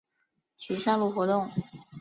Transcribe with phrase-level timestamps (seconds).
[0.55, 1.51] 其上路活动。